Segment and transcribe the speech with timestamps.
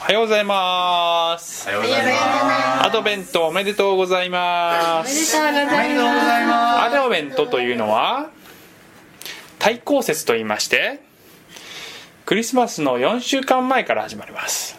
[0.00, 1.68] おはようございます。
[1.68, 2.86] おはようございます。
[2.86, 5.36] アドベントおめでとうございます。
[5.36, 8.30] おめでとうございまアドベントというのは
[9.58, 11.02] 対抗節と言いまして
[12.24, 14.78] クリスマスの4週間前から始まります。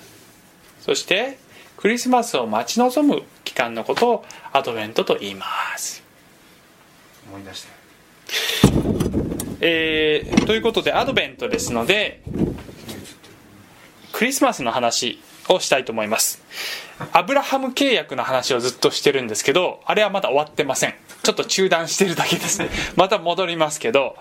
[0.82, 1.38] そして
[1.78, 5.46] クリスマスを待ち望む期間のことをアドベントと言いま
[5.78, 5.98] す。
[5.98, 6.04] す
[7.30, 7.70] 思い出した
[9.62, 12.24] えーということでアドベントですので
[14.22, 16.44] クリスマスの話をしたいと思います。
[17.12, 20.94] アブラハム契約の話をずっとしてるんですけどあれはまだ終わってません。
[21.24, 22.70] ちょっと中断してるだけですね。
[22.96, 24.16] また戻りますけど、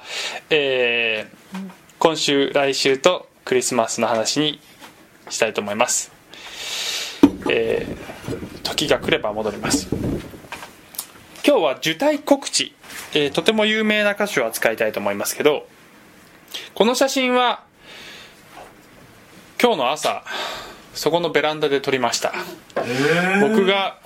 [0.48, 4.58] えー今週来週とクリスマスの話に
[5.28, 6.10] したいと思います、
[7.50, 9.86] えー時が来れば戻ります。
[11.46, 12.74] 今日は受胎告知、
[13.12, 15.66] えーとても有名な歌手を扱いたいと思いますけど
[16.72, 17.68] この写真は
[19.62, 20.24] 今日の朝
[20.94, 22.32] そこのベランダで撮りました、
[23.40, 23.98] 僕が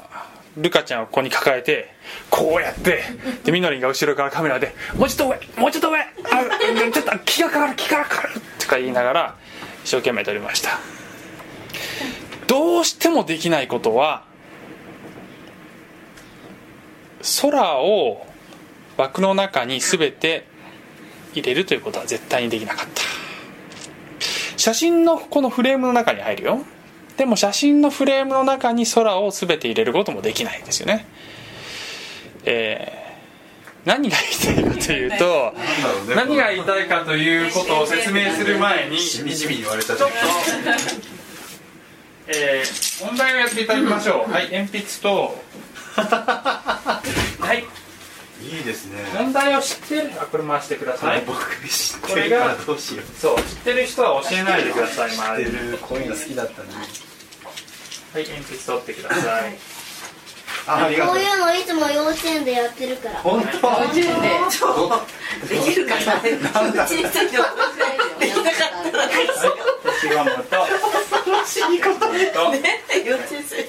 [0.57, 1.95] ルカちゃんをここに抱えて
[2.29, 3.03] こうやって
[3.45, 6.05] でみのりんが後ろからカメラで「もうちょっと上もうちょっと上あ
[6.93, 9.37] ちょっと気がかかる気がかかる」とか言いながら
[9.85, 10.81] 一生懸命撮りました。
[12.47, 14.25] どうしてもできないことは
[17.41, 18.27] 空を
[18.97, 20.47] 枠の中に全て
[21.33, 23.04] 入れるということは絶対にできなかった
[24.65, 26.59] 写真のこのフレームの中に入るよ。
[27.19, 31.05] でも写真のフレームの中に空を全て入れることもできないですよね。
[32.47, 33.05] えー
[33.85, 35.53] 何が言いたいかというと
[36.17, 40.15] 何が言いたいかということを説明する前にしみじみ言われたちょっと、
[42.29, 44.33] えー問題をやっていただきましょう。
[44.33, 44.51] はい。
[44.51, 45.39] 鉛筆と
[47.39, 47.65] はい
[48.45, 49.05] いいですね。
[49.17, 51.23] 問題を知ってるあこれ回してください。
[51.27, 53.07] 僕知ってるからどうしよう。
[53.19, 56.69] そう知ってる人は教えないでください知ってるこういうの好きだったね
[58.13, 59.57] はい鉛筆取ってください。
[60.67, 61.15] あありがとう。
[61.15, 63.17] こういうのいつも幼稚園でやってるから。
[63.21, 63.49] 本当？
[63.93, 63.99] で。
[65.59, 66.15] きるかな？
[66.63, 66.87] なんだ？
[66.87, 67.21] できなかっ
[68.91, 69.09] たら。
[69.09, 69.21] 消
[70.01, 70.57] しゴムと
[71.45, 72.07] 死に方と。
[72.07, 73.65] 幼稚園生よ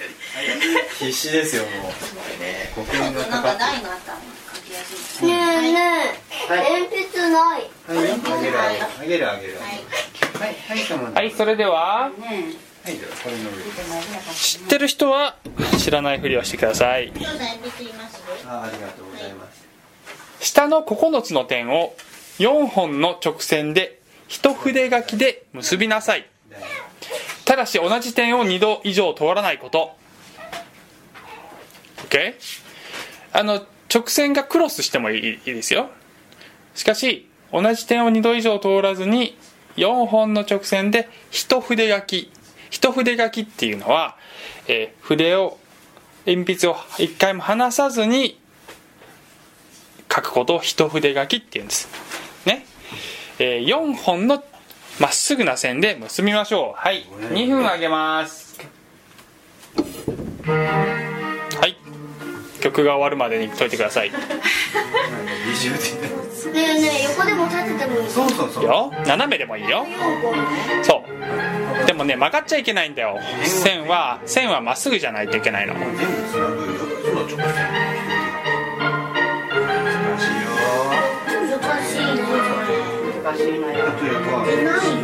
[1.00, 2.86] 必死ですよもう。
[2.86, 3.60] 国民がかかって。
[3.60, 4.20] ないのあったの
[4.54, 5.36] 書きやすいねえ
[5.74, 5.78] ね
[6.50, 6.54] え、
[6.88, 7.70] 鉛筆ない。
[7.90, 9.58] あげるあげるあげるあげる。
[9.60, 10.56] はい
[11.14, 12.26] はいそれではね
[12.84, 15.38] はいではこれの上知ってる人は
[15.78, 17.12] 知らないふりをしてください。
[18.48, 19.66] あありがとうございます
[20.42, 21.96] 下の9つの点を
[22.40, 26.28] 4本の直線で一筆書きで結びなさい。
[27.46, 29.96] ただし同じ点を2度以上通らないこと。
[32.08, 32.34] OK?
[33.34, 35.90] あの直線がクロスしてもいいですよ
[36.76, 39.38] しかし同じ点を2度以上通らずに
[39.78, 42.32] 4本の直線で一筆書き。
[42.70, 44.18] 一筆書きっていうのは、
[44.68, 45.58] えー筆を
[46.26, 48.40] 鉛筆を一回も離さずに
[50.14, 51.88] 書くことを一筆書きっていうんです。
[52.46, 52.66] ね、
[53.40, 54.44] えー4本の
[55.00, 56.80] まっすぐな線で結びましょう。
[56.80, 57.06] はい。
[57.32, 58.60] 2分あげます。
[60.46, 61.78] はい。
[62.62, 64.12] 曲が終わるまでに解いてください。
[65.46, 68.10] 二重でねえねえ、横でも立ててもいい。
[68.10, 68.64] そうそうそう。
[68.64, 68.92] よ。
[69.06, 69.86] 斜めでもいいよ。
[70.84, 71.04] そ
[71.84, 71.86] う。
[71.86, 73.20] でもね曲がっちゃいけないんだよ。
[73.44, 75.76] 線は線はまっすぐじゃないといけないの。
[75.76, 77.38] 全部つなぐ4つの直線
[79.56, 80.50] 難しいよ
[81.62, 82.26] 難しいね。
[83.24, 83.70] 難しいな
[84.46, 84.95] 例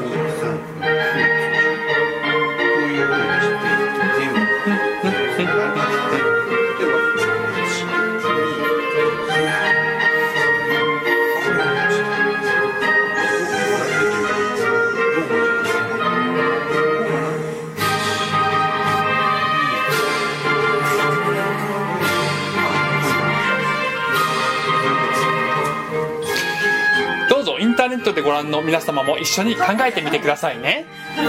[28.11, 30.85] トでご覧の皆様も一緒に考えてみてくださいね。
[31.17, 31.23] え？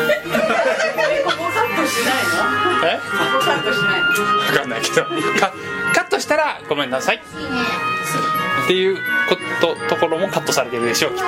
[1.24, 2.10] ここカットしな
[3.98, 4.08] いの
[4.46, 5.04] 分かんないけど。
[5.40, 5.52] カ
[5.94, 7.16] カットしたらごめんなさい。
[7.16, 7.20] っ
[8.66, 8.96] ていう
[9.28, 11.24] ことところもカットされてるでしょうきっと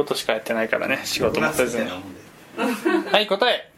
[0.00, 1.90] ことしかやってないからね仕事もせずに。
[3.12, 3.70] はい答え。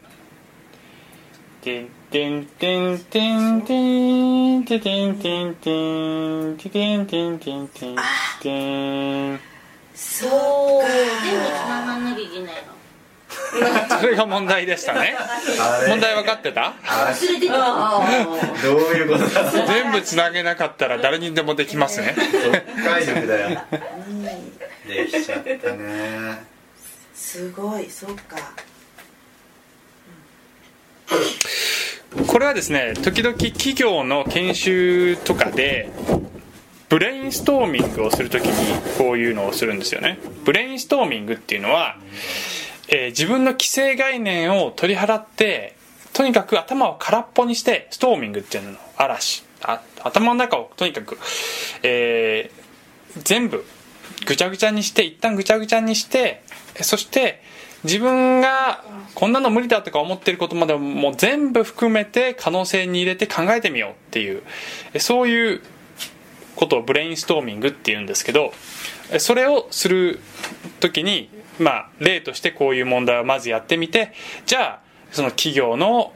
[1.61, 7.97] てんてんてんてんてんてんてんてんてんてんてんてんてんてん
[8.41, 9.39] てん
[9.93, 12.72] そうつながんなきゃいけないの
[13.99, 15.15] それが問題でしたね。
[15.87, 16.73] 問題分かってた？
[16.85, 17.53] あ忘れてた。
[17.55, 18.01] あ
[18.63, 22.15] どういうことだ全部つなげなかったら誰にでもできますね。
[22.15, 23.61] 読解力だよ。
[24.87, 26.43] できちゃったね。
[27.15, 28.37] すごいそっか。
[32.27, 35.89] これはですね時々企業の研修とかで
[36.89, 40.19] ブレインストーミングをするときにこういうのをするんですよね。
[40.45, 41.97] ブレインストーミングっていうのは、
[42.93, 45.75] えー自分の既成概念を取り払って
[46.13, 49.43] とにかく頭を空っぽにしてストーミングっていうの嵐。
[49.63, 51.17] あ頭の中をとにかく、
[51.81, 52.63] えー
[53.23, 53.63] 全部
[54.25, 56.41] ぐちゃぐちゃにして一旦ぐちゃぐちゃにして
[56.81, 57.43] そして
[57.83, 64.41] 自分がこんなの無理だとか思ってることまでもう全部含めて可能性に入れて考えてみようっていう
[64.99, 65.61] そういう
[66.55, 68.53] ことをブレインストーミングっていうんですけど
[69.19, 70.19] それをする
[70.79, 71.29] 時に
[71.59, 74.13] まあ例としてこういう問題をまずやってみて
[74.45, 74.79] じゃあ
[75.11, 76.13] その企業の、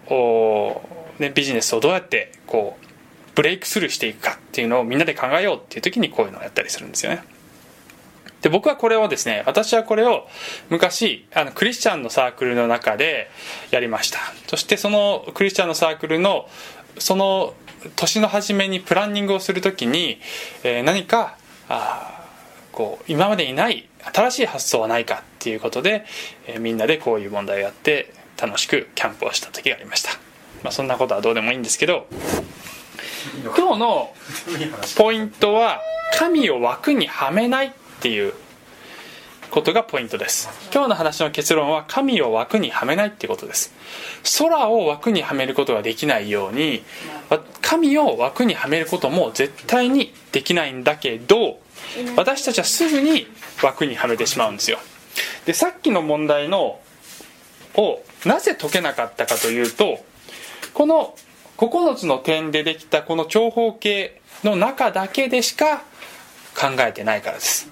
[1.19, 2.88] ね、ビジネスをどうやってこう
[3.36, 7.24] ブレイクスルーしていくかっていうのをみんなで考えようっていう時にこういうのをやったりするんですよね。
[8.42, 10.28] で僕はこれをですね私はこれを
[10.69, 13.30] 昔あのクリスチャンのサークルの中で
[13.72, 14.19] やりました。
[14.48, 16.48] そしてそのクリスチャンのサークルの
[16.98, 17.54] その
[17.95, 20.19] 年の初めにプランニングをするときに、
[20.63, 21.38] えー何か
[21.69, 22.25] あ
[22.72, 26.06] こう今までにない新しい発想はないかっていうことで、
[26.48, 30.12] えみんなでこういう問題をやって楽しくキャンプをした時がありました、
[30.63, 32.07] まあ、そんなことはどうでもいいんですけど
[33.56, 34.13] 今日の
[34.98, 35.81] ポイントは
[36.13, 38.33] 神を枠にはめないっていう
[39.50, 40.50] ことがポイントです。
[40.74, 43.74] 今日の話の結論は神を枠にはめないってことです。
[44.39, 46.83] 空を枠にはめることができないように
[47.62, 51.59] 神を枠にはめることも絶対にできないんだけど
[52.16, 53.28] 私たちはすぐに
[53.63, 54.80] 枠にはめてしまうんですよ。
[55.45, 56.80] でさっきの問題の
[57.75, 60.00] をなぜ解けなかったかというと
[60.74, 61.16] この
[61.57, 65.84] 9つの点でできたこの長方形の中だけでしか
[66.56, 67.69] 考えてないからです。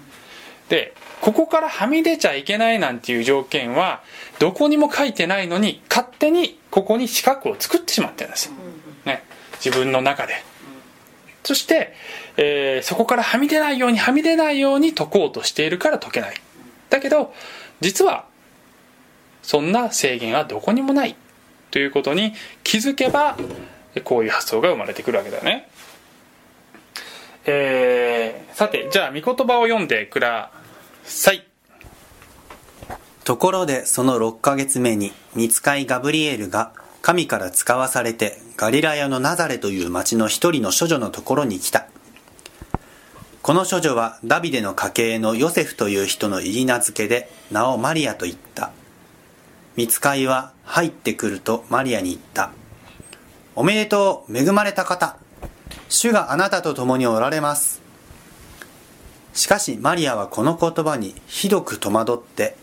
[0.69, 4.01] でここからはみ出ちゃいけないなんていう条件は
[4.39, 8.51] どこにも書いてないのに勝手にここに四角を作ってしまってるんです、
[9.05, 9.23] ね、
[9.63, 10.43] 自分の中で。
[11.45, 11.93] そして、
[12.37, 16.35] えーそこからはみ出ないようにはみ出ないように解こうとしているから解けない。
[16.89, 17.33] だけど
[17.81, 18.25] 実は
[19.43, 21.15] そんな制限はどこにもない
[21.69, 22.33] ということに
[22.63, 23.37] 気づけば
[24.03, 25.69] こういう発想が生まれてくるわけだよね。
[27.45, 30.49] えーさてじゃあ御言葉を読んでくだ
[31.03, 31.45] さい。
[33.23, 36.73] ところでその6ヶ月目に、見つかいガブリエルが
[37.05, 41.85] 神から使わされて、ガリラヤのナザレという町の一人の処女のところに来た。
[43.43, 48.71] この処女はダビデの家系のヨセフという人の言い名付けで、名をマリアと言った。
[49.75, 52.49] 見つかいは入ってくるとマリアに言った。
[53.53, 55.17] おめでとう、恵まれた方。
[55.89, 57.83] 主があなたと共におられます。
[59.35, 62.55] しかしマリアはこの言葉にひどく戸惑って、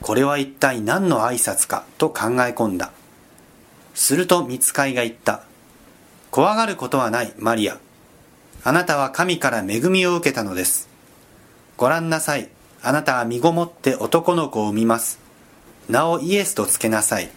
[0.00, 2.90] これは一体何の挨拶かと考え込んだ。
[3.94, 5.44] すると見つかいが言った。
[6.30, 7.78] 怖がることはない、マリア。
[8.64, 10.88] あなたは神から恵みを受けたのです。
[11.76, 12.48] ご覧なさい。
[12.82, 15.18] あなたは身ごもって男の子を産みます。
[15.88, 17.30] 名をイエスとつけなさい。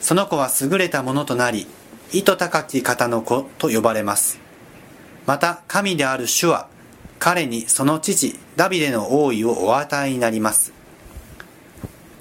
[0.00, 1.66] その子は優れたものとなり、
[2.12, 4.48] 意図高き方の子と呼ばれます。
[5.28, 6.68] また神である主は
[7.18, 10.72] 彼にその父ダビデの王位をお与えになります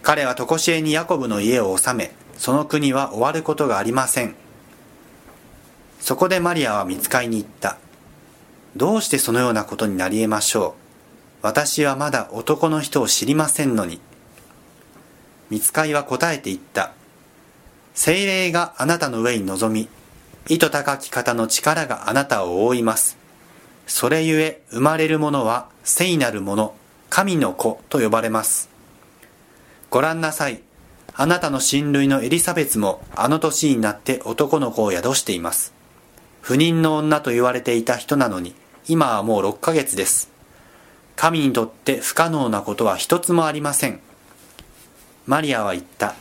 [0.02, 4.36] 彼は常しえにヤコブの家を治めその国は終わることがありません。
[6.00, 7.78] そこでマリアは見つかいに行った。
[8.76, 10.88] どうしてそのようなことになり得ましょう。
[11.42, 14.00] 私はまだ男の人を知りませんのに。
[15.50, 16.92] 見つかいは答えて言った。
[17.94, 19.90] 精霊があなたの上に臨み
[20.50, 23.18] 意図高き方の力があなたを覆います。
[23.86, 26.76] それゆえ生まれるものは聖なるもの
[27.10, 28.70] 神の子と呼ばれます。
[29.90, 30.62] ご覧なさい。
[31.20, 35.74] あなたの親類のエリザベツもあの年になって男の子を宿しています。
[36.42, 38.54] 不妊の女と言われていた人なのに
[38.88, 40.30] 今はもう6ヶ月です。
[41.16, 44.00] 神にとって不可能なことは一つもありません。
[45.26, 46.14] マリアは言った。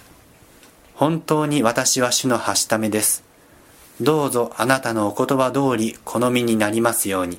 [0.94, 3.22] 本当に私は主のはしためです。
[4.00, 7.38] どうぞあなたのお言葉通り好みになりますように。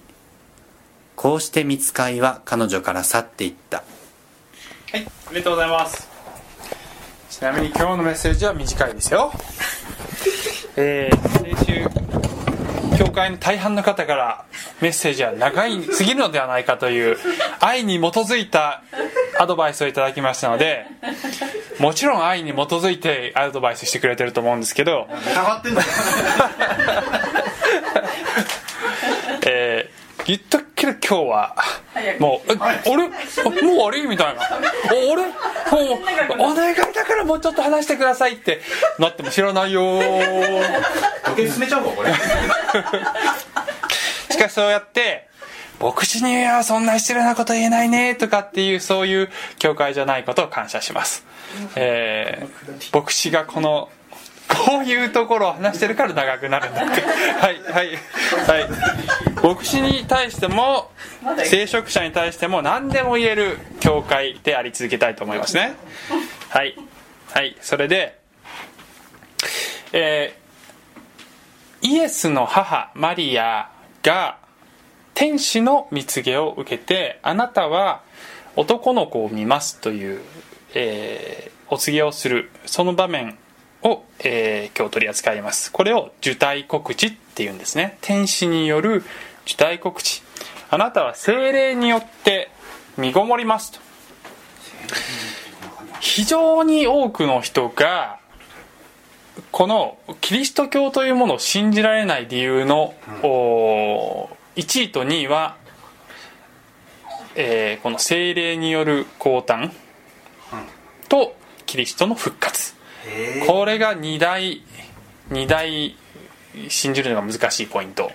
[1.15, 3.83] こうして見つかいは彼女から去っていった。
[4.91, 6.16] はい、ありがとうございます。
[7.37, 9.31] ちなみに今日のメッセージは短いですよ。
[10.75, 14.45] えー、先週、教会の大半の方から
[14.81, 17.15] メッセージは長いすぎるのではないかという
[17.59, 18.81] 愛に基づいた
[19.37, 20.87] アドバイスをいただきましたので、
[21.77, 25.87] もちろん愛に基づいてアドバイスしてくれてると思うんですけど、 疑ってんだよ
[29.45, 29.86] えー、
[30.27, 31.55] 言っとくけど今日は。
[32.19, 33.09] もう「えあれあもう
[33.59, 34.55] 終わり?」みたいな「ああ
[34.93, 35.15] れも
[36.47, 38.61] うお願いだからもうちょっと話してください」って。
[38.99, 39.81] なっても知らないよ
[41.25, 42.13] 時計進めちゃうわこれ。
[44.29, 45.27] しかしそうやって
[45.79, 49.29] 牧師にはそんな失礼なこと言えないねとかっていうそういう
[49.59, 51.25] 教会じゃないことを感謝します、
[51.75, 53.89] えー牧師がこの
[54.65, 57.01] こういうところを話してるから長くなるんだって。
[57.39, 57.89] はいはい
[58.47, 58.67] はい。
[59.43, 60.91] 牧師に対しても
[61.45, 65.75] 聖職者に対しても何でも言える教会であり続けたいと思いますね。
[66.49, 66.75] はい
[67.31, 67.55] はい。
[67.61, 68.17] それで
[69.93, 70.47] えー
[71.79, 73.69] イエスの母マリア
[74.01, 74.37] が
[75.13, 78.01] 天使の蜜毛を受けてあなたは
[78.55, 80.21] 男の子を見ますという、
[80.73, 82.49] えーお告げをする。
[82.65, 83.37] その場面
[83.83, 85.71] を、えー今日取り扱います。
[85.71, 87.97] これを受胎告知っていうんですね。
[88.01, 89.03] 天使による
[89.45, 90.23] 受胎告知。
[90.69, 92.49] あなたは精霊によって
[92.97, 93.79] 身ごもりますと。
[95.99, 98.19] 非常に多くの人が
[99.51, 102.93] このキリスト教というものを信じられない理由の、
[103.23, 105.57] お1位と2位は、
[107.35, 109.71] えーこの精霊による降誕
[111.07, 112.73] とキリストの復活。
[112.73, 112.76] へ
[113.45, 114.61] これが2大
[115.29, 115.95] 二大
[116.69, 118.11] 信じるのが難しいポイント、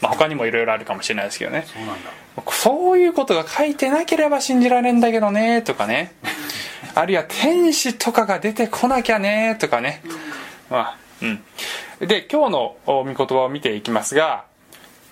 [0.00, 1.66] まあ、他にもいろいろあるかもしれないですけどね。
[2.50, 6.12] そういうことが書いてなければ信じられんだけどねとかね。
[6.94, 10.02] あるいは天使とかが出てこなきゃねとかね。
[10.70, 11.44] まあうん。
[12.00, 14.44] で今日のお御言葉を見ていきますが、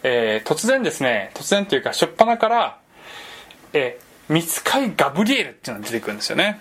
[0.03, 2.79] えー突然ですね突然というか初っ端から
[3.73, 6.61] 「えー、見つかいガブリエル」っていうのが出てくるんですよね。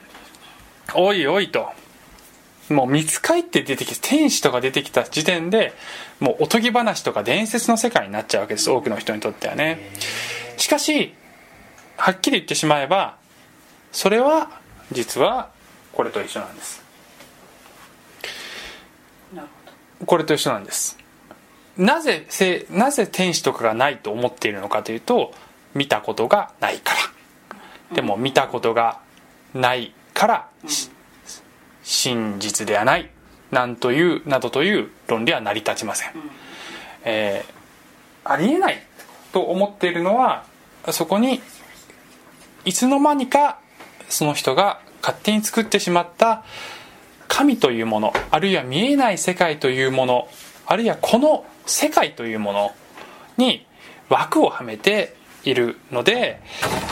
[0.94, 1.70] おいおいと
[2.72, 5.74] もう見つかいって出てきて天使とか出てきた時点で
[6.20, 9.92] もうおとぎ話とか伝説の世界になっちゃうわけです多くの人にとってはね。
[10.58, 11.14] しかし
[11.98, 13.18] はっきり言ってしまえば
[13.92, 14.50] それは
[14.92, 15.50] 実は
[15.94, 16.82] これと一緒なんです。
[20.06, 20.98] これと一緒なんです。
[21.78, 25.34] なぜせなぜ天使とかがないと思っているのかというと
[25.74, 27.96] 見たことがないから。
[27.96, 29.00] でも見たことが
[29.54, 30.90] ないから、し
[31.92, 33.10] 真実ではない
[33.52, 36.12] なんというなどという論理は成り立ちません、
[37.04, 37.62] えー
[38.24, 38.78] ありえない
[39.34, 40.46] と思っているのは
[40.92, 41.42] そこに
[42.66, 43.60] いつの間にか
[44.10, 46.44] その人が勝手に作ってしまった
[47.28, 50.28] 神というものあるいは見えない世界というもの
[50.68, 52.72] あるいはこの世界というもの
[53.38, 53.66] に
[54.08, 56.40] 枠をはめているので、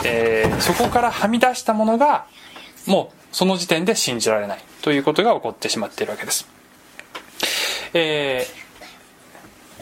[0.04, 2.26] えーそこからはみ出したものが
[2.88, 6.48] もうその時点で信じられないということが起こってしまっているわけです。
[7.94, 8.60] えー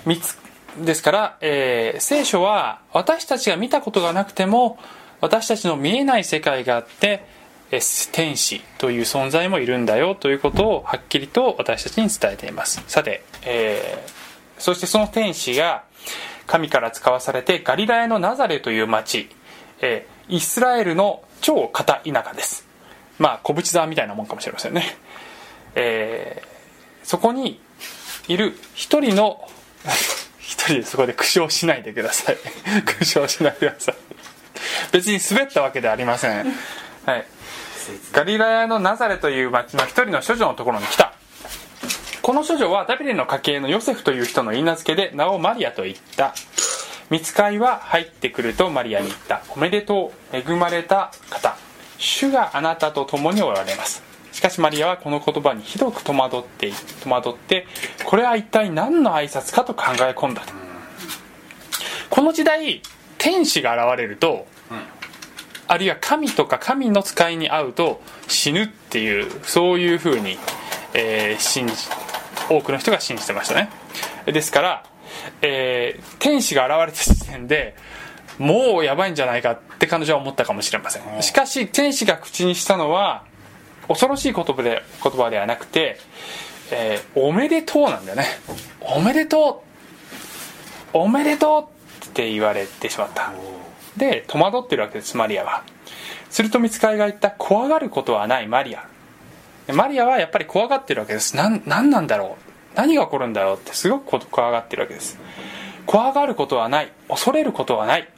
[0.06, 0.38] 三つ
[0.78, 4.78] ですから、えー聖書は私たちが見たことがなくても
[5.20, 7.24] 私たちの見えない世界があって
[7.70, 7.80] え
[8.12, 14.18] 天使という存在もいるんだよということをはっきりと私たちに伝えていますさて、えー
[14.58, 15.84] そしてその天使が
[16.48, 19.28] 神から使わされてガリラヤのナザレという町、
[19.80, 22.67] えーイスラエルの超片田舎です
[23.18, 24.84] まあ小淵沢みたいなもんかもしれませんね、
[25.74, 26.58] えー
[27.08, 27.58] そこに
[28.28, 29.48] いる一人の
[30.38, 32.36] 一人でそこで苦笑しないでください。
[32.84, 33.94] 苦笑しないでください。
[34.92, 36.54] 別に滑ったわけではありません。
[37.06, 37.24] はい。
[38.12, 41.14] ガリラヤのナザレという町の一人の処女のところに来た。
[42.20, 46.34] この処女はダビデの家系のヨセフという人の言い名付けで名をマリアと言った。
[47.08, 49.40] 見つかいは入ってくるとマリアに言った。
[49.48, 51.56] おめでとう恵まれた方。
[51.98, 54.02] 主があなたと共におられます。
[54.32, 56.70] しかしマリアはこの言葉にひどく戸惑って
[57.02, 57.66] 戸惑って
[58.04, 60.52] これは一体何の挨拶かと考え込んだと。
[62.08, 62.80] この時代
[63.18, 64.46] 天使が現れると、
[65.66, 70.38] あるいは神とか神の使いに会うと死ぬっていうそういうふうに、
[70.94, 71.74] えー信じ
[72.48, 73.70] 多くの人が信じてましたね。
[74.24, 74.84] ですから
[75.42, 77.74] えー天使が現れた時点で
[78.38, 81.22] もうやばいんじゃないかって彼女は思ったかもしれません。
[81.22, 83.24] しかし天使が口にしたのは
[83.88, 85.98] 恐ろしい言葉で言葉ではなくて、
[86.70, 88.26] えーおめでとうなんだよね。
[88.80, 89.64] おめでと
[90.94, 90.98] う。
[90.98, 91.70] おめでと
[92.02, 93.32] うって言われてしまった。
[93.96, 95.62] で戸惑ってるわけですマリアは。
[96.30, 98.86] すると見つかりが言った怖がることはないマリア。
[99.66, 101.36] でマリアはやっぱり怖がってるわけです。
[101.36, 102.76] なん何なんだろう。
[102.76, 105.18] 何が起こるんだろうってすごく怖がってるわけです。
[105.86, 106.92] 怖がることはない。
[107.08, 108.08] 恐れることはない、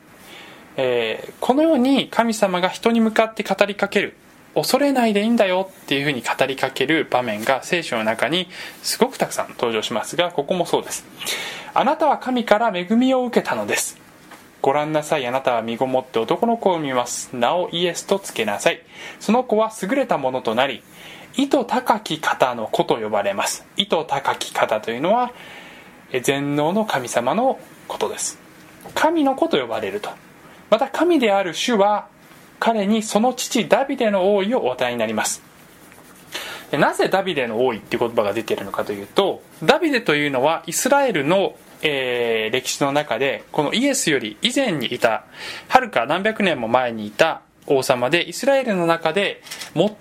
[0.82, 4.14] えーこのように神様が人に向かって語りかける。
[4.54, 8.48] 恐れないでいいんだよっていうふうに語りかける場面が聖書の中に
[8.82, 11.04] すごくたくさん登場しますがここもそうです。
[11.72, 13.98] あなたは神から恵みを受けたのです。
[14.62, 15.26] ご覧なさい。
[15.26, 17.30] あなたは身ごもって男の子を見ます。
[17.32, 18.80] 名をイエスとつけなさい。
[19.20, 20.82] その子は優れたものとなり
[21.36, 23.64] 意図高き方の子と呼ばれます。
[23.76, 25.32] 意図高き方というのは
[26.22, 28.38] 全能の神様のことです。
[28.94, 30.10] 神の子と呼ばれると。
[30.70, 32.08] また神である主は
[32.58, 35.42] 彼にその父ダビデの王位をお与えになります。
[36.72, 45.24] なぜダビデの王位っていう言葉が出ているのかというとダビデというのはイスラエルの、えー歴史の中でこのイエスより以前にいた
[45.68, 49.42] はるか何百年も前にいた王様でイスラエルの中で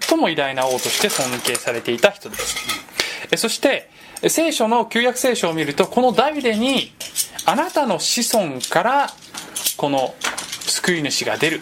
[0.07, 2.57] 最も偉大な王として尊敬されていた人です。
[3.37, 3.89] そして
[4.27, 6.91] 聖書の旧約聖書を見るとこのダビデに
[7.45, 9.09] あなたの子孫から
[9.77, 10.13] この
[10.69, 11.61] 救い主が出る。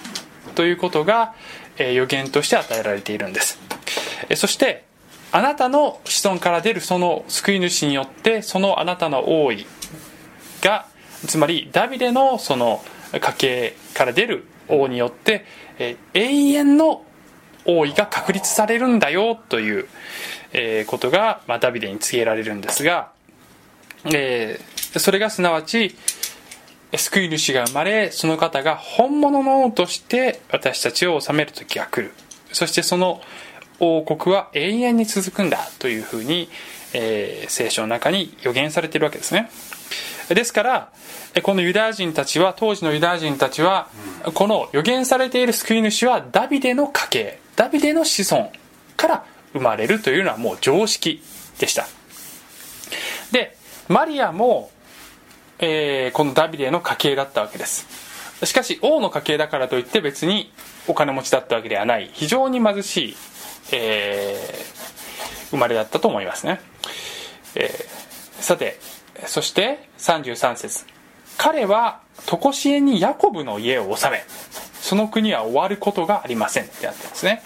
[0.56, 1.34] ということが
[1.78, 3.60] え予言として与えられているんです。
[4.30, 4.86] えそして
[5.32, 9.66] あなたの子孫から出るその救い主によってそのあなたの王位
[10.62, 10.88] が
[11.28, 12.84] つまりダビデのその
[13.14, 15.46] 家系から出る王によって、
[15.80, 17.04] えー永遠の
[17.66, 19.88] 王位が確立されるんだよという、
[20.54, 23.12] えことが、ま、ダビデに告げられるんですが、
[24.06, 24.60] え
[24.96, 25.94] それがすなわち
[26.96, 32.14] 救い主が生まれその方が本物の王として私たちを治める時が来る。
[32.54, 33.22] そしてその
[33.80, 36.50] 王国は永遠に続くんだというふうに、
[36.94, 39.50] えー聖書の中に予言されているわけですね。
[40.30, 40.90] ですから
[41.34, 43.90] えこのユダヤ人たちは当時のユダヤ人たちは
[44.34, 48.52] この予言されている救い主はダビデの家系ダビデの子孫
[48.96, 51.22] から生まれるというのはもう常識
[51.60, 51.86] でした。
[53.32, 54.70] でマリアも、
[55.60, 57.88] えーこのダビデの家系だったわけです。
[58.44, 60.52] しかし王の家系だからといって別に
[60.88, 62.10] お金持ちだったわけではない。
[62.14, 63.16] 非常に貧しい、
[63.74, 64.78] えー
[65.50, 66.60] 生まれだったと思いますね、
[67.56, 68.80] えーさて
[69.26, 70.86] そして33節。
[71.38, 74.24] 彼は常しえにヤコブの家を治め
[74.82, 76.66] その国は終わることがありません。
[76.66, 77.42] ってなってますね。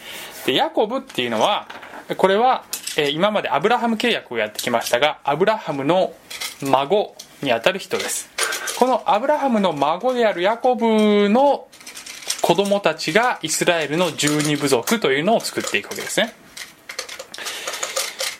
[0.45, 1.67] でヤコブっていうのは
[2.17, 2.65] これは、
[2.97, 6.13] えー今までアブラハム契約をやってきましたがアブラハムの
[6.63, 8.29] 孫にあたる人です。
[8.79, 11.67] このアブラハムの孫であるヤコブの
[12.41, 16.33] 子供たちがイスラエルの十二部族というのを作っていくわけですね。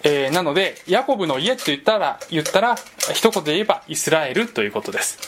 [0.03, 2.75] えーなのでヤコブの家と言ったら言ったら
[3.13, 5.19] 一言で言えばイスラエルということです、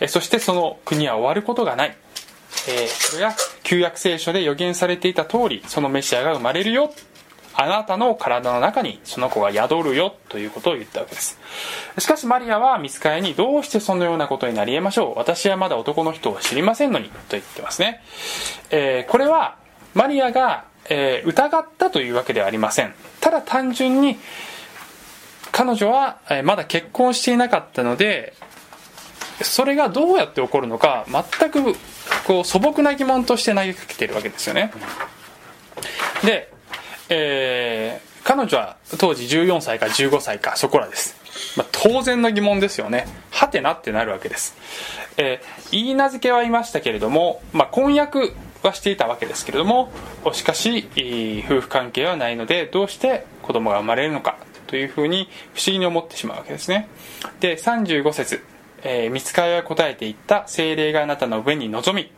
[0.00, 1.96] えーそしてその国は終わることがない、
[2.68, 6.92] えーそれが旧約聖書で予言されていた通りそのメシアが生まれるよ。
[7.54, 11.38] あなたの体の中にその子が宿るよということを言ったわけです。
[11.98, 15.18] しかしマリアは見つかりにどうしてそのようなことになり得ましょう。
[15.18, 18.02] 私はまだ男の人を知りませんのにと言ってますね、
[18.70, 19.56] えーこれは
[19.94, 22.94] マリアが、えー疑ったというわけではありません。
[23.20, 24.18] ただ単純に
[25.52, 28.34] 彼女はえーまだ結婚していなかったので
[29.42, 31.74] それがどうやって起こるのか全く
[32.26, 34.72] こう素朴な疑問として投げかけているわけですよね。
[36.24, 36.52] で、
[37.10, 41.16] えー彼女は当時14歳か15歳かそこらです、
[41.56, 43.06] まあ、当然の疑問ですよね。
[43.30, 44.56] はてなってなるわけです、
[45.16, 49.90] えー言い名付けはいましたけれども、まあ、婚約はしていたわけですけれども
[50.32, 50.88] しかし
[51.46, 56.88] 夫婦関係はないのでどうして子供が生まれるのかというふうに不思議に思ってしまうわけですね。
[57.40, 58.44] で35節
[58.82, 62.10] え見つかりは答えていった精霊があなたの上に臨み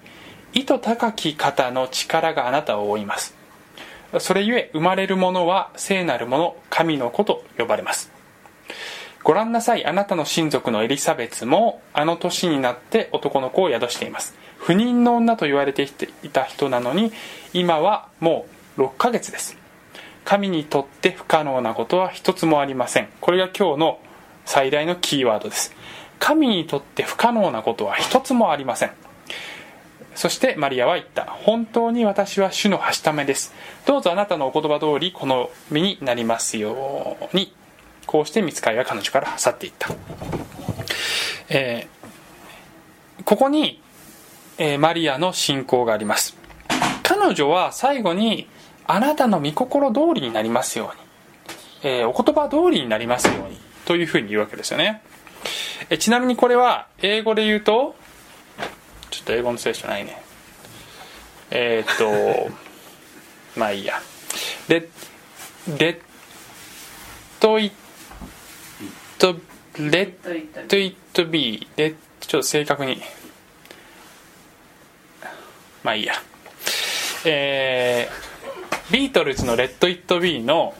[0.52, 3.41] 意図高き方の力があなたを覆います。
[4.18, 8.10] それゆえ生まれるものは聖なるもの神の子と呼ばれます。
[9.24, 14.34] ご覧なさいあなたの親族のエリザベツもあの年になって男の子を宿しています。
[14.58, 15.88] 不妊の女と言われて
[16.22, 17.12] いた人なのに
[17.52, 18.46] 今はも
[18.76, 19.56] う6ヶ月です。
[20.24, 23.08] 神にとって不可能なことは一つもありません。
[23.20, 24.00] これが今日の
[24.44, 25.74] 最大のキーワードです。
[26.18, 28.92] 神にとって不可能なことは一つもありません。
[30.14, 31.24] そしてマリアは言った。
[31.24, 33.54] 本当に私は主のはしためです。
[33.86, 37.52] どうぞあなたのお言葉通りこの身になりますように。
[38.06, 39.88] こうして見つかりは彼女から去っていった。
[41.48, 42.02] えー
[43.24, 43.80] ここに、
[44.58, 46.36] えーマリアの信仰があります。
[47.02, 48.48] 彼女は最後に
[48.86, 53.58] あなたの御心通りになりますように、えーお言葉通りになりますように。
[53.84, 55.02] というふうに言うわけですよね。
[55.90, 57.94] えちなみにこれは英語で言うと
[59.12, 60.20] ちょっと英語の聖書ないね。
[61.50, 62.50] えーっと
[63.60, 64.00] まあいいや。
[64.68, 64.86] レレ
[65.90, 66.00] ッ
[67.38, 67.72] do
[69.18, 69.36] it
[69.78, 70.12] let
[70.66, 71.66] it be。
[71.76, 73.02] レちょっと正確に。
[75.82, 76.14] まあいいや。
[77.26, 78.32] えー
[78.90, 80.74] ビートルズの「レット・イット・ビー」の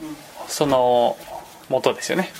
[0.47, 1.17] その
[1.69, 2.31] 元ですよね。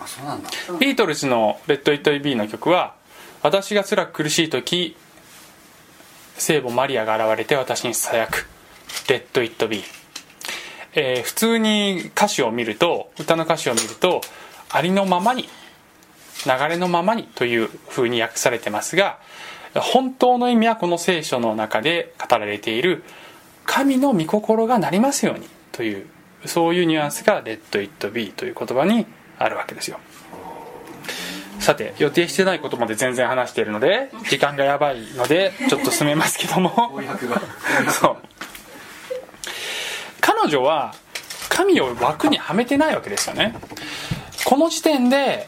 [0.00, 0.50] あそうなんだ。
[0.78, 2.94] ビートルズの「レット・イット・ビー」の曲は
[3.42, 4.96] 私が辛く苦しい時
[6.36, 8.46] 聖母マリアが現れて私にささやく
[9.08, 9.82] 「レッド・イット・ビー」
[10.94, 14.20] えー普通に歌詞を見ると歌の歌詞を見ると
[14.70, 15.48] ありのままに
[16.46, 19.18] 流れのままにという風に訳されてますが
[19.74, 23.02] 本当の意味はこの聖書の中で語られている
[23.64, 26.06] 神の御心がなりますようにという
[26.46, 29.06] そういうニュアンスが「レッド・イット・ビー」という言葉に
[29.38, 29.98] あるわけですよ。
[31.64, 37.00] さて予定してないことまで全然話しているので時間がやばいのでちょっと進めますけども。
[38.00, 38.16] そう。
[40.20, 40.94] 彼女は
[41.48, 43.54] 神を枠にはめてないわけですよね。
[44.44, 45.46] この時点で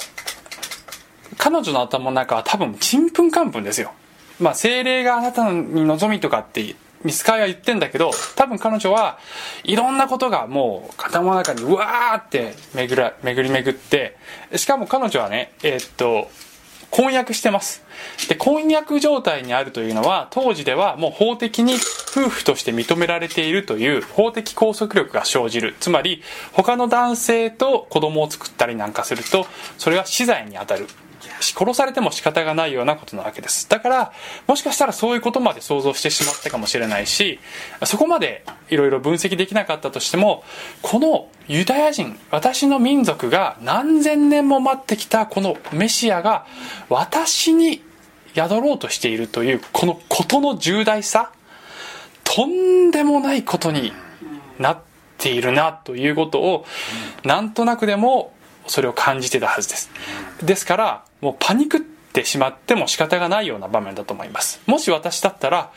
[1.37, 3.93] 彼女の頭の中は多分ちんぷんかんぷんですよ。
[4.41, 9.19] まあ精霊があなたに望みとかってミスカイは言ってんだけど多分彼女は
[9.65, 14.17] いろんなことがもう頭の中にうわーって巡ら巡り巡って
[14.57, 16.31] しかも彼女はねえーっと
[16.91, 17.83] 婚約してます。
[18.29, 25.75] で婚約状態にあるというのは当時ではもう法的に夫婦として認められているという法的拘束力が生じる。
[25.81, 29.47] つまり他の男性と子供を作ったりなんかすると
[29.79, 30.87] それは死罪に当たる。
[31.41, 33.69] 殺されても仕方がないようなことなわけです。
[33.69, 34.13] だから
[34.47, 37.39] もしかしたらそういうことまで想像してしまったかもしれないし
[37.85, 40.45] そこまでいろいろ分析できなかったとしても
[40.83, 46.47] このユダヤ人私の民族が何千年も待ってきたこのメシアが
[46.89, 47.83] 私に
[48.35, 51.33] 宿ろうとしているというこのことの重大さ
[52.25, 53.93] とんでもないことに
[54.59, 54.79] なっ
[55.17, 56.67] ているなということを
[57.25, 58.35] なんとなくでも
[58.67, 59.91] それを感じてたはずです。
[60.43, 64.61] ですからもうパニクってしまっても仕方がないような場面だと思います。
[64.67, 65.71] もし私だったら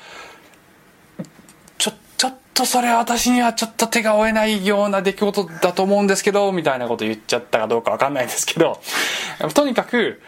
[1.77, 8.81] ちょちょっとそれは私にはちょっと手が負えないような出来事だと思うんですけどみたいなこと言っちゃったかどうか分かんないですけど
[9.53, 10.21] とにかく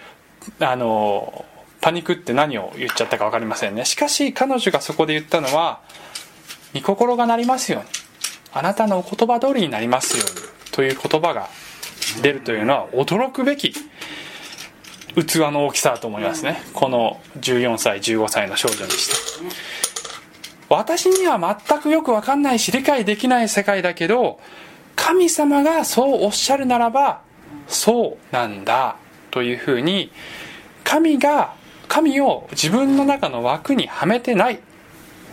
[0.60, 1.46] あの
[1.82, 3.86] パニクって何を言っちゃったか分かりませんね。
[3.86, 5.80] しかし彼女がそこで言ったのは
[6.74, 7.90] 「御心がなりますように。
[8.54, 11.50] あなたのお言葉通りになりますように」という言葉が
[12.22, 13.74] 出るというのは驚くべき
[15.16, 16.62] 器の大きさだと思いますね。
[16.74, 19.16] この14歳15歳の少女にして
[20.70, 24.40] 私には全くよく分かんないし理解できない世界だけど
[24.96, 27.22] 神様がそうおっしゃるならば
[27.68, 28.96] そうなんだ
[29.32, 30.12] というふうに
[30.84, 31.54] 神が
[31.88, 34.60] 神を自分の中の枠にはめてない。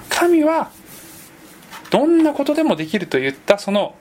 [0.08, 0.70] 神は
[1.90, 3.94] どんなことでもできるといったその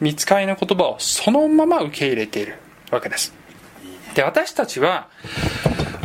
[0.00, 2.58] 見つかりの言葉をそのまま受け入れている
[2.90, 3.34] わけです。
[4.14, 5.08] で私たちは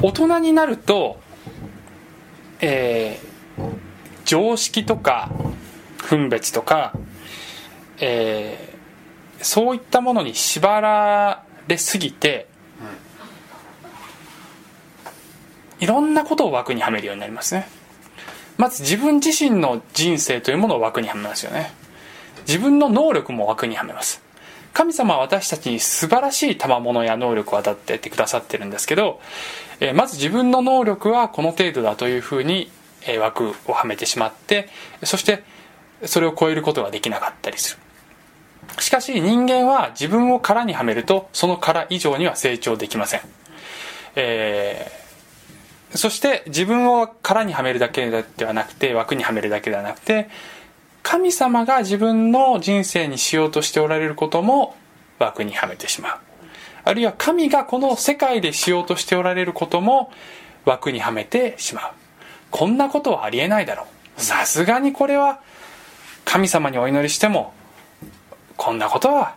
[0.02, 1.20] 大人になると、
[2.60, 3.28] えー
[4.26, 5.32] 常識とか
[6.10, 6.94] 分別とか、
[8.00, 8.78] えー
[9.44, 12.48] そういったものに縛られすぎて、
[15.80, 17.70] いろんなことを枠にはめるようになりますね。
[18.58, 21.72] まず自分自身の人生というものを枠にはめますよね。
[22.48, 24.27] 自分の能力も枠にはめます。
[24.74, 29.20] 神様は私たちに素晴らしい賜物や能力を与えてくださってるんですけど、
[29.80, 32.72] えまず自分の能力はこの程度だというふうに、
[33.08, 34.70] え枠をはめてしまって
[35.04, 35.44] そして
[36.04, 38.82] それを超えることができなかったりする。
[38.82, 43.22] しかし人間は自分を殻にはめるとその殻以上には成長できません、
[44.16, 45.08] えー
[45.96, 50.30] そして自分を殻にはめるだけではなくて枠にはめるだけではなくて
[51.04, 54.76] 神様が自分の人生にしようとしておられることも
[55.20, 56.18] 枠にはめてしまう。
[56.84, 60.12] あるいは神がこの世界でしようとしておられることも
[60.66, 61.92] 枠にはめてしまう。
[62.52, 64.22] こんなことはありえないだろう。
[64.22, 65.40] さすがにこれは
[66.26, 67.54] 神様にお祈りしても
[68.56, 69.36] こんなことは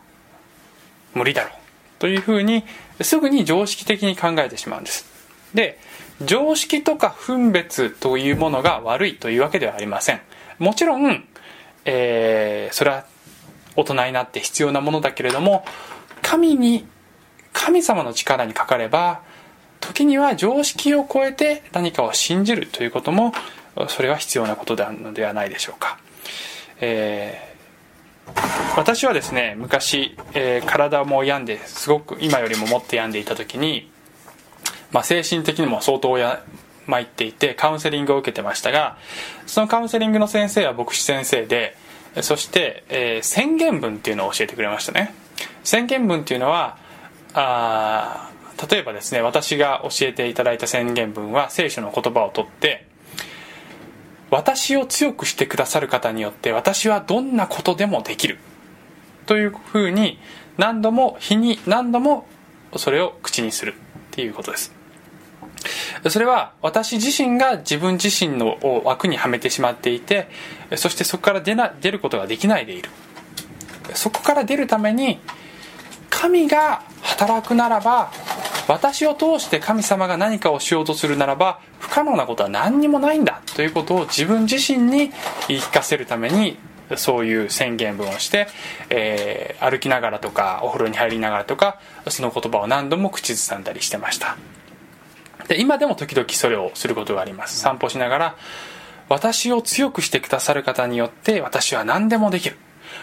[1.14, 1.53] 無理だろう。
[1.99, 2.64] というふうに
[3.01, 5.07] すぐに常識的に考えてしまうんです。
[5.55, 5.79] で
[6.23, 10.20] 常識とか分別というものが悪いというわけではありません。
[10.59, 11.25] もちろん、
[11.85, 13.05] えーそれは
[13.77, 15.64] 大人になって必要なものだけれども
[16.23, 16.87] 神に
[17.53, 19.23] 神様の力にかかれば
[19.81, 23.33] 時には常識を超えて何かを信じるということも
[23.88, 25.99] それは必要なことであるのではないでしょうか、
[26.81, 27.51] えー
[28.77, 33.90] 私はですね昔、えー体も病んですごく今よりももっと病んでいた時に、
[34.93, 36.45] まあ、精神的にも相当や
[36.90, 38.98] 参っていてカウンセリングを受けてましたが
[39.46, 41.76] そのカウンセリングの先生は牧師先生で
[42.22, 45.14] そして、えー宣言文っていうのを教えてくれましたね。
[45.62, 46.76] 宣言文っていうのは
[47.35, 48.31] あ
[48.70, 52.87] 例えばですね私が教えていただいた宣言文は聖書の言葉を取って
[54.31, 58.38] 私を強くしてくださる方によって私はどんなことでもできる。
[59.26, 60.18] というふうに
[60.59, 62.26] 何度も日に何度も
[62.76, 63.76] それを口にするっ
[64.11, 64.80] ていうことです。
[66.09, 70.29] それは私自身が自分自身の枠にはめてしまっていて
[70.77, 72.90] そしてそこから出な出ることができないでいる。
[73.94, 75.18] そこから出るために
[76.09, 78.12] 神が働くならば
[78.68, 85.11] 私を通して神様が何かをしようとするならば不可能なことは何にもないんだということを自分自身に
[85.49, 86.57] 言い聞かせるために
[86.96, 88.49] そういう宣言文をして、
[88.90, 94.38] えー歩きながらとかお風呂に入りながらとかその言葉を何度も口ずさんだりしてました。
[95.50, 97.58] で今でも時々それをすることがあります。
[97.58, 98.36] 散歩しながら
[99.08, 102.56] 私を強くしてくださる方によって私は何でもできる。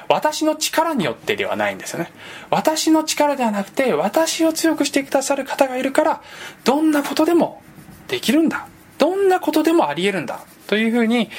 [0.08, 2.10] 私の力によってではないんですよね。
[2.50, 6.22] 私の力ではなくて私を強くしてくださる方がいるから
[6.64, 7.62] どんなことでも
[8.08, 8.70] できるんだ。
[8.98, 10.40] どんなことでもありえるんだ。
[10.68, 11.30] というふうに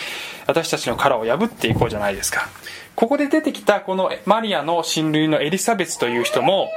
[0.46, 2.50] 私たちの殻を破っていこうじゃないですか。
[2.94, 6.68] ここで出てきたこのマリアの親類のエリザベスという人も、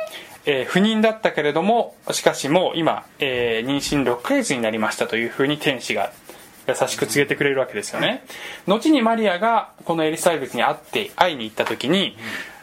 [0.46, 6.12] えー不妊だったけれどもしかしもう今、えー妊娠6ヶ月になりましたというふうに天使が
[6.68, 8.24] 優しく告げてくれるわけですよね。
[8.68, 12.16] 後にマリアがこのエリザベスに会って会いに行った時に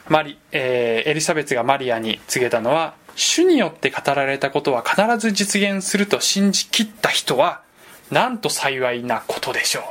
[0.09, 7.62] マリ、えーエリザベスがマリアに告げたのは主によって語られたことは必ず実現すると信じきった人は
[8.11, 9.83] なんと幸いなことでしょう。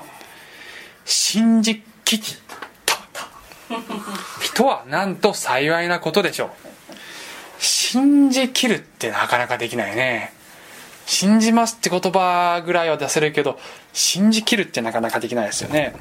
[1.06, 2.20] 信じきっ
[2.86, 2.98] た
[4.42, 6.67] 人はなんと幸いなことでしょう。
[7.60, 10.34] 信じきるってなかなかできないね。
[11.08, 13.58] 信じますって言葉ぐらいは出せるけど
[13.94, 15.96] 信じきるってなかなかできないですよね、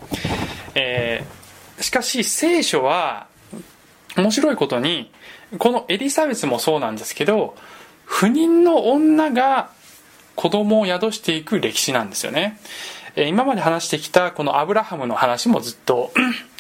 [0.75, 1.47] えー
[1.83, 3.27] しかし聖書は
[4.17, 5.13] 面白いことに
[5.59, 7.55] このエリザベスもそうなんですけど
[8.07, 9.71] 不妊の女が
[10.37, 12.59] 子供を宿していく歴史なんですよね。
[13.15, 16.13] えー今まで話してきたこのアブラハムの話もずっと、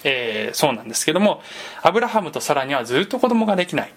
[0.04, 1.40] えーそうなんですけども
[1.82, 3.92] アブラハムとサラにはずっと子供ができない。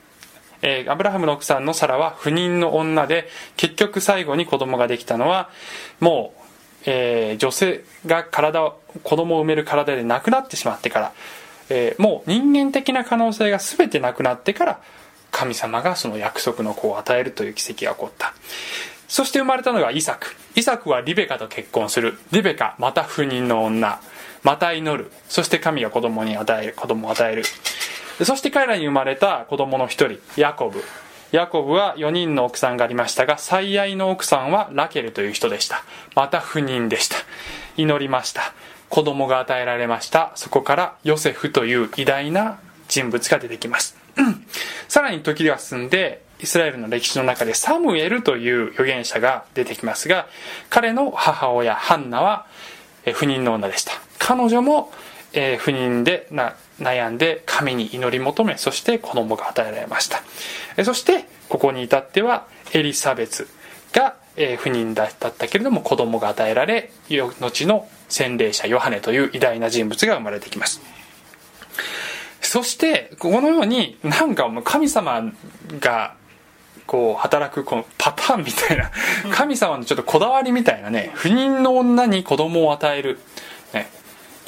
[0.62, 5.50] えーアブラハムの奥さんのサラは不妊の女で結局最後に子供ができたのは
[6.00, 6.42] もう、
[6.86, 11.14] えー女性が体を子供を産める体でなくなってしまってから、
[11.70, 14.82] えーもう人間的な可能性が全てなくなってから
[15.32, 18.34] 神様がその約束の子を与えるという奇跡が起こった。
[19.08, 20.36] そして生まれたのがイサク。
[20.56, 22.20] イサクはリベカと結婚する。
[22.32, 24.00] リベカまた不妊の女。
[24.44, 25.12] また祈る。
[25.28, 27.44] そして神が子供に与える子供を与える。
[28.26, 30.84] そして彼らに生まれた子供の一人ヤコブ。
[31.32, 35.84] ヤコブは4人の奥さんがありましたが最愛の奥さんはラケルという人でした。
[36.16, 37.18] また不妊でした。
[37.78, 38.54] 祈りました。
[38.90, 40.32] 子供が与えられました。
[40.36, 43.96] そこからヨセフという偉大な人物が出てきます。
[44.90, 50.28] さらに時が進んでイスラエルの歴史の中でサムエルという預言者が出てきますが
[50.70, 52.48] 彼の母親ハンナは
[53.14, 53.94] 不妊の女でした。
[54.18, 54.92] 彼女も、
[55.34, 60.24] えー不妊でな悩んで神に祈り求めそして子供が与えられました。
[60.78, 63.48] えーそしてここに至ってはエリザベス
[63.92, 70.82] が、えー不妊だったけれども子供が与えられ後の洗礼者ヨハネという偉大な人物が生まれてきます。
[72.42, 75.32] そしてこのようになんかも神様
[75.80, 76.16] が
[76.88, 78.90] こう働くこのパターンみたいな
[79.32, 83.20] 神様のちょっとこだわりみたいなね不妊の女に子供を与える、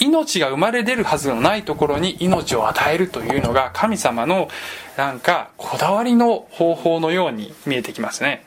[0.01, 4.49] 命が生まれ出るはずのないところに命を与えるというのが神様の
[4.97, 8.43] なんかこだわりの方法のように見えてきますね。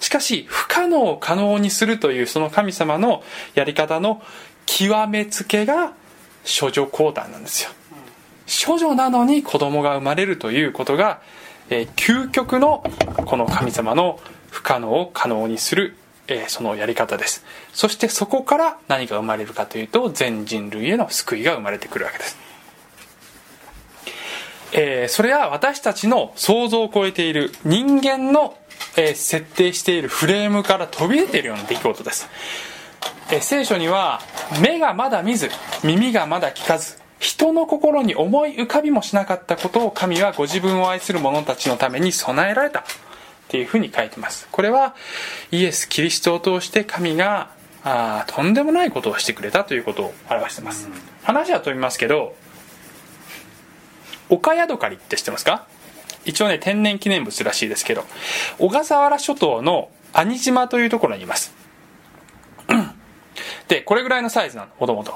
[0.00, 3.22] しかし不可能を可能にするというその神様の
[3.54, 4.20] やり方の
[4.66, 5.92] 極めつけが
[6.44, 7.70] 処女降誕なんですよ。
[8.66, 11.20] 処女なのに子供が生まれるということが、
[11.70, 12.84] えー究極の
[13.26, 15.96] この神様の不可能を可能にする、
[16.28, 17.44] えーそのやり方です。
[17.72, 22.36] そしてそこから何が生まれるかというと全人類への救いが生まれてくるわけです、
[24.72, 28.56] えーそれは私たちの想像を超えている人間の、
[28.96, 32.28] えー設定しているフレームから飛び出ているような出来事です。
[33.30, 34.20] えー聖書には
[34.60, 35.50] 目がまだ見ず
[35.84, 42.84] 耳がまだ聞かず人の心に思い浮かびもしなかったことを神はご自分を愛する者たちのために備えられた。
[43.46, 44.48] っていうふうに書いてます。
[44.50, 44.94] これは
[45.52, 47.50] イエス・キリストを通して神が
[47.84, 50.88] あーとんでもないことをしてくれたということを表してます、
[51.22, 52.34] 話は飛びますけど
[54.28, 55.66] 岡ヤドカリって知ってますか？
[56.24, 58.04] 一応ね天然記念物らしいですけど
[58.58, 61.54] 小笠原諸島の兄島というところにいます。
[63.68, 65.14] でこれぐらいのサイズなのもともと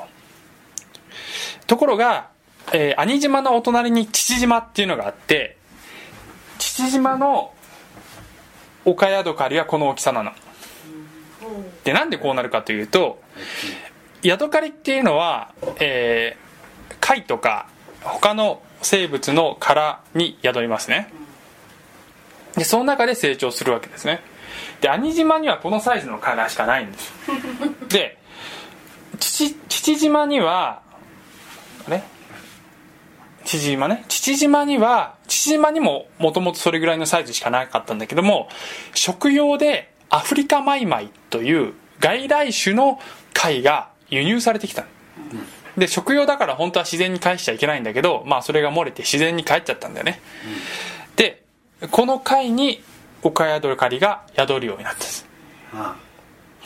[1.66, 2.28] ところが、
[2.72, 5.56] えー兄島のお隣に父島っていうのがあって
[6.58, 7.52] 父島の
[8.84, 10.32] 岡ヤドカリはこの大きさなの。
[11.84, 13.20] でなんでこうなるかというと
[14.22, 16.50] ヤドカリっていうのは、えー
[17.00, 17.66] 貝とか
[18.02, 21.10] 他の生物の殻に宿りますね。
[22.56, 24.20] でその中で成長するわけですね。
[24.80, 27.12] で兄島にはこのサイズの殻しかないんです。
[27.88, 28.18] で
[29.18, 30.82] 父父島には
[31.88, 32.02] あれ？
[33.50, 34.04] 父島ね。
[34.06, 38.48] 父島には父島にももともとそれぐらいのサイズしかなかったんだけども
[38.94, 43.00] 食用でアフリカマイマイという外来種の
[43.34, 44.88] 貝が輸入されてきたの。
[45.76, 50.20] で食用だから本当は自然に返しちゃいけないんだけどまあそれが漏れて自然に帰っちゃったんだよね、
[51.16, 51.42] で
[51.90, 52.82] この貝に
[53.22, 55.26] オカヤドカリが宿るようになったんです。
[55.74, 55.96] あ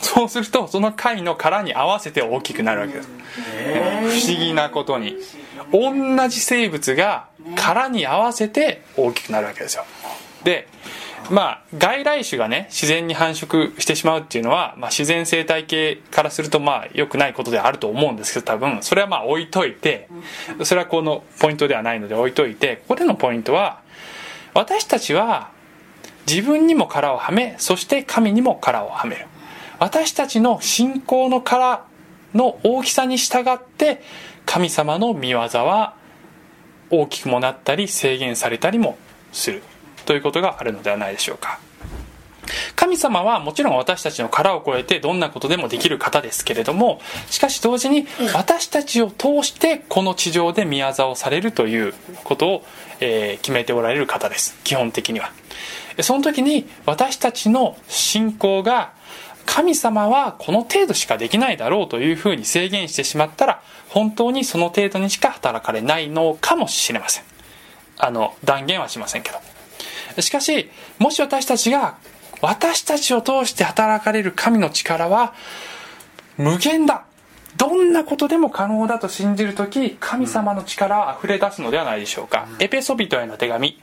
[0.01, 3.09] そうするとその貝の殻に合わせて大きくなるわけです。
[3.09, 5.16] 不思議なことに
[5.72, 9.85] 同じ生物が殻に合わせて大きくなるわけですよ。
[10.44, 10.68] で
[11.31, 18.83] まあ外来種がね自然に繁殖してしまうっていうのは、まあ、自然生態系からするとまあ良くないことではあると思うんですけど多分。
[18.83, 20.09] それはまあ置いといて
[20.64, 23.81] それはこのポイントではないので置いといてここでのポイントは
[24.53, 25.50] 私たちは
[26.27, 29.27] 自分にも殻をはめそして神にも殻をはめる。
[29.79, 31.85] 私たちの信仰の殻
[32.35, 34.03] の大きさに従って
[34.47, 35.94] 神様の見業は
[36.90, 38.99] 大きくもなったり制限されたりも
[39.33, 39.62] する。
[40.07, 41.59] ということがあるのではないでしょうか。
[42.77, 52.64] 神様はもちろん私たちの殻を超えてどんなことでもできる方ですけれどもしかし同時に私たちを通してこの地上で宮業をされるということを、
[53.01, 54.59] えー決めておられる方です。
[54.64, 55.33] 基本的には。
[56.01, 58.92] その時に私たちの信仰が
[59.46, 67.24] 神様はこの程度しかできないだろうというふうに制限してしまったら本当にその程度にしか働かれないのかもしれません。
[67.98, 70.22] あの断言はしませんけど。
[70.22, 71.96] しかしもし私たちが
[72.40, 75.35] 私たちを通して働かれる神の力は
[76.37, 77.04] 無限だ。
[77.57, 83.78] どんなことでも可能だと信じる時神様の力は溢れ出すのではないでしょうか、エペソビトへの手紙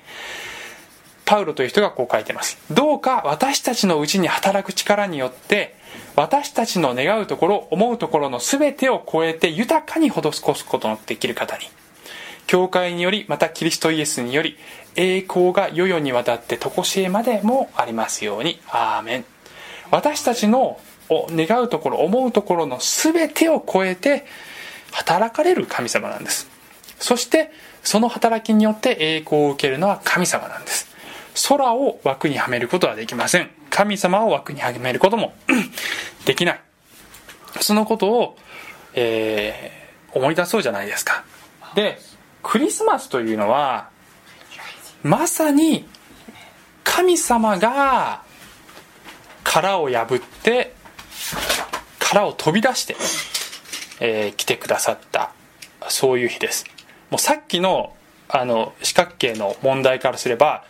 [1.32, 2.58] パウロという人がこう書いてます。
[2.72, 5.78] どうか私たちのうちに働く力によって
[6.17, 11.63] 私たちの願うところ思うところの全てを超えて豊かに施すことのできる方に。
[12.48, 14.58] 教会によりまたキリストイエスにより
[14.98, 18.60] 栄光が世々にわたって常しえまでもありますように。
[18.67, 19.26] アーメン。
[19.89, 24.26] 私たちの願うところ思うところの全てを超えて
[24.91, 26.50] 働かれる神様なんです。
[27.00, 27.52] そして
[27.84, 30.91] その働きによって栄光を受けるのは神様なんです。
[31.48, 33.50] 空を枠にはめることはできません。
[33.70, 35.34] 神様を枠にはめることも
[36.26, 36.62] できない。
[37.62, 38.38] そのことを、
[38.94, 39.82] えー
[40.13, 41.24] 思い出そうじゃないですか。
[41.74, 41.98] で
[42.44, 43.89] クリスマスというのは
[45.04, 45.88] まさに
[46.84, 48.24] 神様が
[49.44, 50.74] 殻を破って
[52.00, 52.96] 殻を飛び出して、
[54.02, 55.32] えー来てくださった。
[55.88, 56.65] そういう日です。
[57.10, 57.96] もうさっきの
[58.28, 60.63] あの四角形の問題からすれば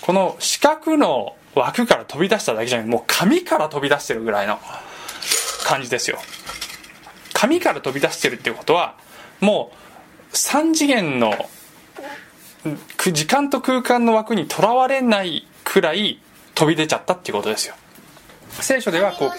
[0.00, 4.58] この四角の枠から飛び出しただけじゃなくてもう紙から飛び出してるぐらいの
[5.64, 6.18] 感じですよ。
[7.32, 8.96] 紙から飛び出してるっていうことは
[9.40, 9.70] も
[10.32, 11.48] う3次元の
[12.96, 16.20] く時間と空間の枠にとらわれないくらい
[16.54, 17.74] 飛び出ちゃったっていうことですよ。
[18.60, 19.30] 聖書ではこう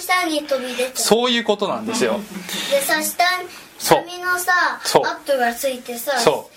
[0.93, 2.19] そういうことなんですよ。
[2.71, 3.25] でさ下
[3.77, 4.05] そう。
[4.05, 5.03] 紙のさそう。
[5.03, 6.49] マットがついてさそ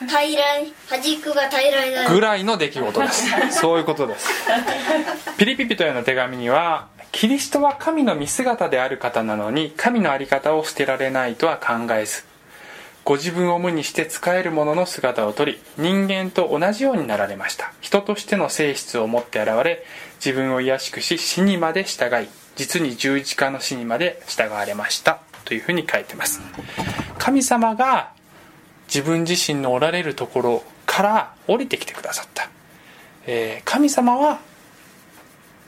[0.00, 3.26] 平らに端っこが平らになうぐるらいの出来事です。
[3.60, 4.28] そういうことです。
[5.38, 12.24] ピリピピトへの手紙にはキリストは神の見姿である方なのに神の在り方を捨てられないとは考えず
[13.04, 17.72] ご自分を無にして使えるものの姿をとり人間と同じようになられました。
[17.80, 19.84] 人としての性質を持って現れ
[20.24, 25.18] 自分を卑しくし死にまで従い実に十字架の死にまで従われました。
[25.44, 26.40] というふうに書いてます。
[27.18, 28.10] 神様が
[28.86, 32.48] 自分自身のおられるところから降りてきてくださった、
[33.26, 34.40] えー神様は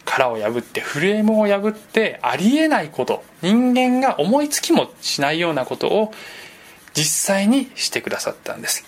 [0.07, 6.12] 殻を破ってフレームを破ってありえないこと人間が思いつきもしないようなことを
[6.95, 8.85] 実際にしてくださったんです。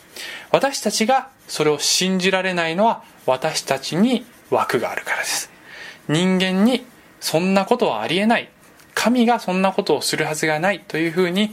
[0.50, 5.50] 私たちがそれを信じられないのは私たちに枠があるからです。
[6.08, 6.86] 人間に
[7.20, 8.48] そんなことはありえない。
[8.94, 11.52] 神がそんなことをするはずがないというふうに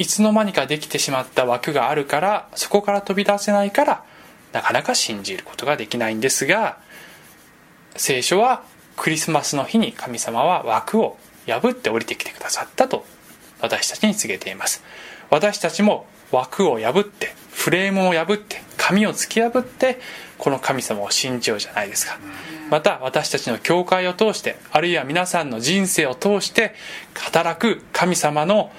[0.00, 4.04] いつの間にかできてしまった枠があるからそこから飛び出せないから
[4.54, 6.78] なかなか信じることができないんですが
[7.96, 8.62] 聖書は
[8.96, 13.04] クリスマスの日に神様は枠を破って降りてきてくださったと
[13.60, 14.82] 私たちに告げています。
[15.28, 20.00] 私たちも枠を破ってフレームを破って紙を突き破って
[20.38, 22.18] この神様を信じようじゃないですか。
[22.70, 26.74] また私たちの教会を通してあるいは皆さんの人生を通して
[27.14, 28.72] 働く神様の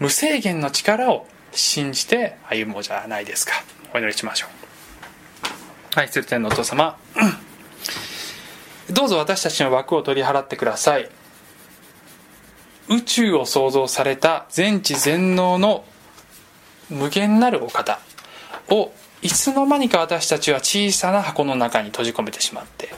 [0.00, 3.52] 無制限の力を信じて歩もうじゃないですか。
[3.94, 5.98] お祈りしましょう。
[5.98, 6.96] 愛する天のお父様。
[8.90, 11.10] どうぞ私たちの枠を取り払ってください。
[12.88, 15.84] 宇宙を創造された全知全能の
[16.88, 18.00] 無限なるお方。
[18.70, 18.92] を
[19.22, 22.90] いつの間にか私たちは小さな箱の中に閉じ込めてしまって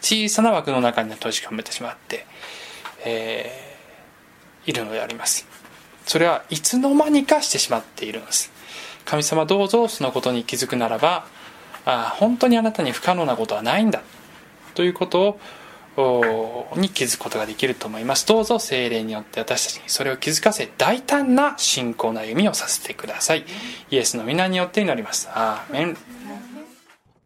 [0.00, 2.26] 小さな枠の中に閉じ込めてしまって、
[3.04, 3.74] えー
[4.66, 5.46] いるのであります。
[6.06, 8.52] それはいつの間にかしてしまっているのです。
[9.04, 11.26] 神様どうぞそのことに気づくならば
[11.84, 14.02] あ本当にあなたに不可能なことはないんだ。
[14.74, 15.38] ということ
[15.96, 18.26] をに気づくことができると思います。
[18.26, 23.44] どうぞ精霊によって私たちにそれを気づかせ大胆な信仰の歩みをさせてください。
[23.90, 25.28] イエスの皆によって祈ります。
[25.32, 25.96] アーメン。